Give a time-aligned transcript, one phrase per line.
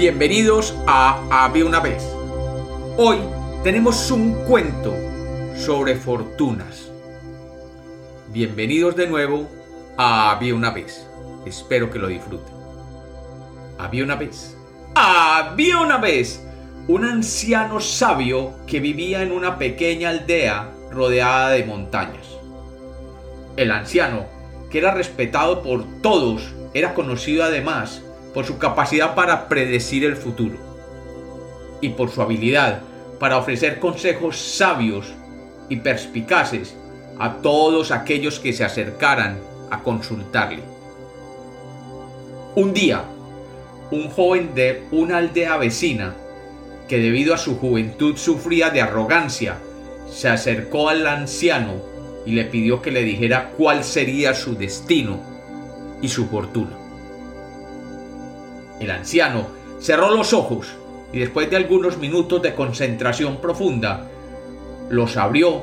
[0.00, 2.02] Bienvenidos a Había una vez.
[2.96, 3.18] Hoy
[3.62, 4.94] tenemos un cuento
[5.54, 6.90] sobre fortunas.
[8.28, 9.46] Bienvenidos de nuevo
[9.98, 11.06] a Había una vez.
[11.44, 12.54] Espero que lo disfruten.
[13.76, 14.56] Había una vez.
[14.94, 16.46] Había una vez
[16.88, 22.26] un anciano sabio que vivía en una pequeña aldea rodeada de montañas.
[23.58, 24.24] El anciano,
[24.70, 28.02] que era respetado por todos, era conocido además
[28.34, 30.56] por su capacidad para predecir el futuro
[31.80, 32.82] y por su habilidad
[33.18, 35.12] para ofrecer consejos sabios
[35.68, 36.76] y perspicaces
[37.18, 39.38] a todos aquellos que se acercaran
[39.70, 40.62] a consultarle.
[42.56, 43.04] Un día,
[43.90, 46.14] un joven de una aldea vecina,
[46.88, 49.58] que debido a su juventud sufría de arrogancia,
[50.10, 51.74] se acercó al anciano
[52.26, 55.20] y le pidió que le dijera cuál sería su destino
[56.02, 56.79] y su fortuna.
[58.80, 59.46] El anciano
[59.78, 60.68] cerró los ojos
[61.12, 64.08] y después de algunos minutos de concentración profunda,
[64.88, 65.62] los abrió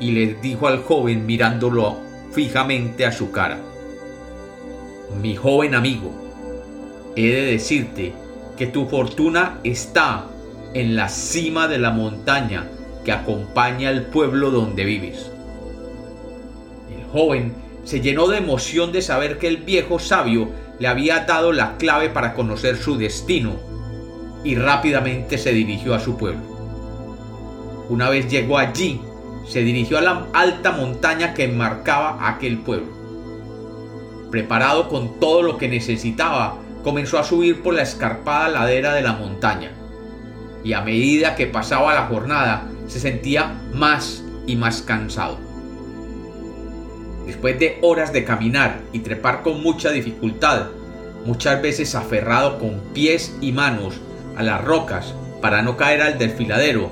[0.00, 1.96] y le dijo al joven mirándolo
[2.32, 3.58] fijamente a su cara.
[5.20, 6.10] Mi joven amigo,
[7.14, 8.12] he de decirte
[8.56, 10.26] que tu fortuna está
[10.74, 12.68] en la cima de la montaña
[13.04, 15.30] que acompaña al pueblo donde vives.
[16.90, 21.52] El joven se llenó de emoción de saber que el viejo sabio le había dado
[21.52, 23.56] la clave para conocer su destino
[24.44, 26.40] y rápidamente se dirigió a su pueblo.
[27.88, 29.00] Una vez llegó allí,
[29.46, 32.86] se dirigió a la alta montaña que enmarcaba aquel pueblo.
[34.30, 39.12] Preparado con todo lo que necesitaba, comenzó a subir por la escarpada ladera de la
[39.12, 39.72] montaña.
[40.64, 45.51] Y a medida que pasaba la jornada, se sentía más y más cansado.
[47.26, 50.66] Después de horas de caminar y trepar con mucha dificultad,
[51.24, 53.94] muchas veces aferrado con pies y manos
[54.36, 56.90] a las rocas para no caer al desfiladero,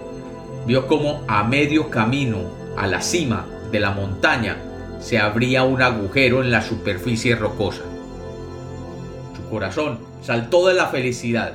[0.66, 2.38] vio como a medio camino
[2.76, 4.56] a la cima de la montaña
[5.00, 7.82] se abría un agujero en la superficie rocosa.
[9.34, 11.54] Su corazón saltó de la felicidad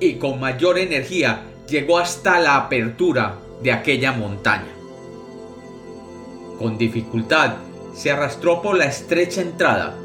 [0.00, 4.72] y con mayor energía llegó hasta la apertura de aquella montaña.
[6.58, 7.56] Con dificultad
[7.94, 9.96] se arrastró por la estrecha entrada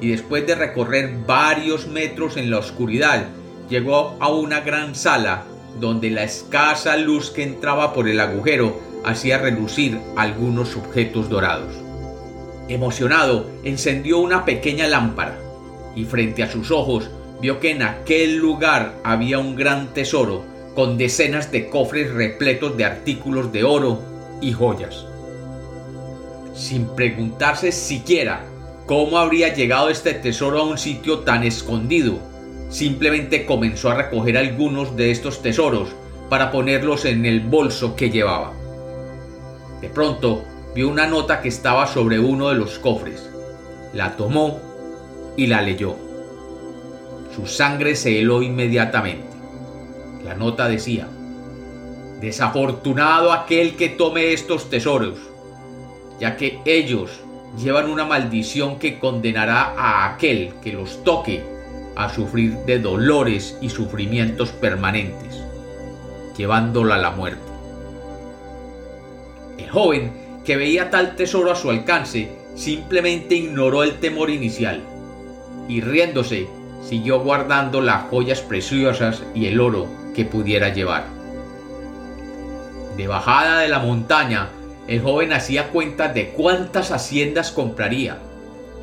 [0.00, 3.28] y después de recorrer varios metros en la oscuridad,
[3.68, 5.44] llegó a una gran sala
[5.78, 11.74] donde la escasa luz que entraba por el agujero hacía relucir algunos objetos dorados.
[12.68, 15.38] Emocionado, encendió una pequeña lámpara
[15.94, 20.44] y frente a sus ojos vio que en aquel lugar había un gran tesoro
[20.74, 24.00] con decenas de cofres repletos de artículos de oro
[24.40, 25.09] y joyas
[26.54, 28.44] sin preguntarse siquiera
[28.86, 32.18] cómo habría llegado este tesoro a un sitio tan escondido.
[32.70, 35.90] Simplemente comenzó a recoger algunos de estos tesoros
[36.28, 38.52] para ponerlos en el bolso que llevaba.
[39.80, 40.44] De pronto
[40.74, 43.28] vio una nota que estaba sobre uno de los cofres.
[43.92, 44.60] La tomó
[45.36, 45.96] y la leyó.
[47.34, 49.24] Su sangre se heló inmediatamente.
[50.24, 51.08] La nota decía,
[52.20, 55.29] Desafortunado aquel que tome estos tesoros
[56.20, 57.20] ya que ellos
[57.58, 61.42] llevan una maldición que condenará a aquel que los toque
[61.96, 65.42] a sufrir de dolores y sufrimientos permanentes,
[66.36, 67.40] llevándola a la muerte.
[69.58, 70.12] El joven,
[70.44, 74.82] que veía tal tesoro a su alcance, simplemente ignoró el temor inicial
[75.68, 76.48] y riéndose
[76.82, 81.04] siguió guardando las joyas preciosas y el oro que pudiera llevar.
[82.96, 84.50] De bajada de la montaña,
[84.90, 88.18] el joven hacía cuenta de cuántas haciendas compraría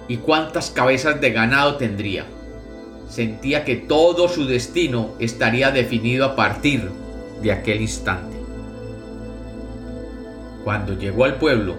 [0.08, 2.26] y cuántas cabezas de ganado tendría.
[3.10, 6.90] Sentía que todo su destino estaría definido a partir
[7.42, 8.38] de aquel instante.
[10.64, 11.76] Cuando llegó al pueblo,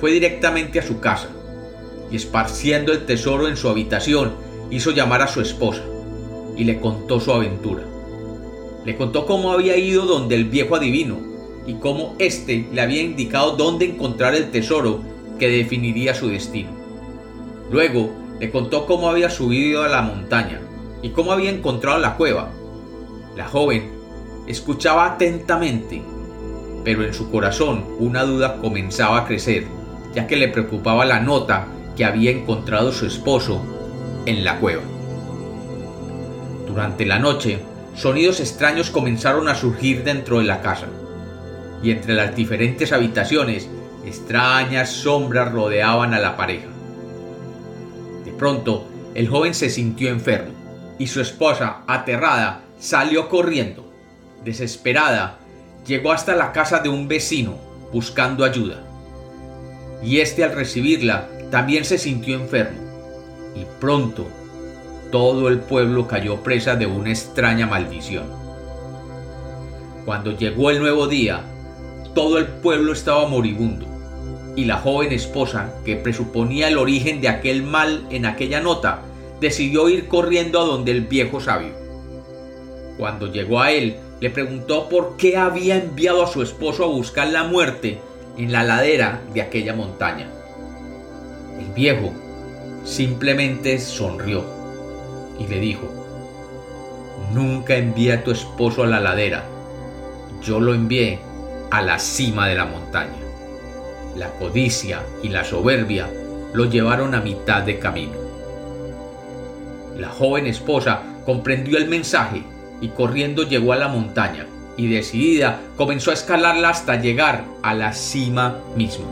[0.00, 1.28] fue directamente a su casa
[2.10, 4.36] y esparciendo el tesoro en su habitación,
[4.70, 5.82] hizo llamar a su esposa
[6.56, 7.82] y le contó su aventura.
[8.86, 11.35] Le contó cómo había ido donde el viejo adivino
[11.66, 15.00] y cómo éste le había indicado dónde encontrar el tesoro
[15.38, 16.70] que definiría su destino.
[17.70, 20.60] Luego le contó cómo había subido a la montaña
[21.02, 22.50] y cómo había encontrado la cueva.
[23.36, 23.90] La joven
[24.46, 26.02] escuchaba atentamente,
[26.84, 29.66] pero en su corazón una duda comenzaba a crecer,
[30.14, 31.66] ya que le preocupaba la nota
[31.96, 33.60] que había encontrado su esposo
[34.26, 34.82] en la cueva.
[36.66, 37.58] Durante la noche,
[37.94, 40.86] sonidos extraños comenzaron a surgir dentro de la casa
[41.82, 43.68] y entre las diferentes habitaciones
[44.04, 46.68] extrañas sombras rodeaban a la pareja.
[48.24, 50.52] De pronto, el joven se sintió enfermo
[50.98, 53.90] y su esposa, aterrada, salió corriendo.
[54.44, 55.38] Desesperada,
[55.86, 57.56] llegó hasta la casa de un vecino
[57.92, 58.82] buscando ayuda.
[60.02, 62.80] Y este al recibirla también se sintió enfermo.
[63.54, 64.26] Y pronto
[65.10, 68.26] todo el pueblo cayó presa de una extraña maldición.
[70.04, 71.42] Cuando llegó el nuevo día,
[72.16, 73.84] todo el pueblo estaba moribundo,
[74.56, 79.02] y la joven esposa, que presuponía el origen de aquel mal en aquella nota,
[79.38, 81.74] decidió ir corriendo a donde el viejo sabio.
[82.96, 87.28] Cuando llegó a él, le preguntó por qué había enviado a su esposo a buscar
[87.28, 87.98] la muerte
[88.38, 90.26] en la ladera de aquella montaña.
[91.60, 92.14] El viejo
[92.82, 94.42] simplemente sonrió
[95.38, 95.86] y le dijo,
[97.34, 99.44] Nunca envié a tu esposo a la ladera,
[100.42, 101.25] yo lo envié
[101.70, 103.22] a la cima de la montaña.
[104.16, 106.08] La codicia y la soberbia
[106.52, 108.14] lo llevaron a mitad de camino.
[109.96, 112.42] La joven esposa comprendió el mensaje
[112.80, 114.46] y corriendo llegó a la montaña
[114.76, 119.06] y decidida comenzó a escalarla hasta llegar a la cima misma.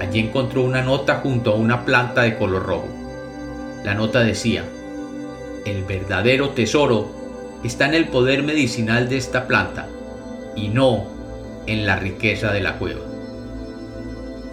[0.00, 2.88] Allí encontró una nota junto a una planta de color rojo.
[3.84, 4.64] La nota decía,
[5.64, 7.08] el verdadero tesoro
[7.62, 9.86] está en el poder medicinal de esta planta
[10.56, 11.19] y no
[11.66, 13.00] en la riqueza de la cueva.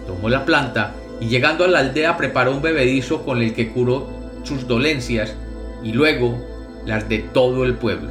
[0.06, 4.08] Tomó la planta y llegando a la aldea preparó un bebedizo con el que curó
[4.42, 5.34] sus dolencias
[5.82, 6.38] y luego
[6.86, 8.10] las de todo el pueblo.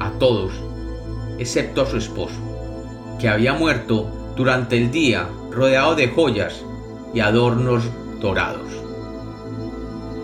[0.00, 0.52] A todos,
[1.38, 6.64] excepto a su esposo, que había muerto durante el día rodeado de joyas
[7.14, 7.84] y adornos
[8.20, 8.68] dorados.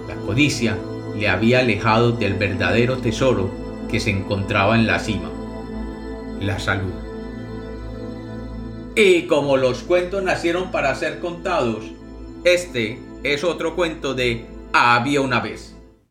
[0.09, 0.77] La codicia
[1.17, 3.51] le había alejado del verdadero tesoro
[3.91, 5.31] que se encontraba en la cima,
[6.41, 6.93] la salud.
[8.95, 11.85] Y como los cuentos nacieron para ser contados,
[12.45, 15.78] este es otro cuento de Había una vez.